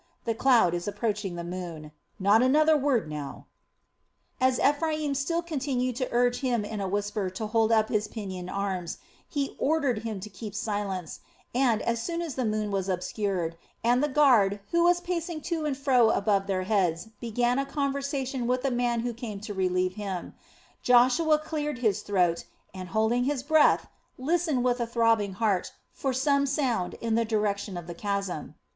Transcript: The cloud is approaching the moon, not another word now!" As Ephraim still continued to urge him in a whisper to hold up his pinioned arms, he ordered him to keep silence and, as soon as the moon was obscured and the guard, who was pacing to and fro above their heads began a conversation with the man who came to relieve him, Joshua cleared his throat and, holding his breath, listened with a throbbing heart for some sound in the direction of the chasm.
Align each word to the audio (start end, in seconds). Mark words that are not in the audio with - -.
The 0.25 0.33
cloud 0.33 0.73
is 0.73 0.87
approaching 0.87 1.35
the 1.35 1.43
moon, 1.43 1.91
not 2.19 2.41
another 2.41 2.75
word 2.75 3.07
now!" 3.07 3.45
As 4.39 4.59
Ephraim 4.59 5.13
still 5.13 5.43
continued 5.43 5.95
to 5.97 6.11
urge 6.11 6.39
him 6.39 6.65
in 6.65 6.81
a 6.81 6.87
whisper 6.87 7.29
to 7.29 7.45
hold 7.45 7.71
up 7.71 7.89
his 7.89 8.07
pinioned 8.07 8.49
arms, 8.49 8.97
he 9.29 9.55
ordered 9.59 9.99
him 9.99 10.19
to 10.21 10.27
keep 10.27 10.55
silence 10.55 11.19
and, 11.53 11.83
as 11.83 12.01
soon 12.01 12.19
as 12.23 12.33
the 12.33 12.45
moon 12.45 12.71
was 12.71 12.89
obscured 12.89 13.55
and 13.83 14.01
the 14.03 14.07
guard, 14.09 14.59
who 14.71 14.83
was 14.83 15.01
pacing 15.01 15.39
to 15.41 15.65
and 15.65 15.77
fro 15.77 16.09
above 16.09 16.47
their 16.47 16.63
heads 16.63 17.09
began 17.19 17.59
a 17.59 17.65
conversation 17.67 18.47
with 18.47 18.63
the 18.63 18.71
man 18.71 19.01
who 19.01 19.13
came 19.13 19.39
to 19.41 19.53
relieve 19.53 19.93
him, 19.93 20.33
Joshua 20.81 21.37
cleared 21.37 21.77
his 21.77 22.01
throat 22.01 22.45
and, 22.73 22.89
holding 22.89 23.25
his 23.25 23.43
breath, 23.43 23.85
listened 24.17 24.63
with 24.63 24.79
a 24.79 24.87
throbbing 24.87 25.33
heart 25.33 25.73
for 25.91 26.11
some 26.11 26.47
sound 26.47 26.95
in 27.01 27.13
the 27.13 27.23
direction 27.23 27.77
of 27.77 27.85
the 27.85 27.93
chasm. 27.93 28.55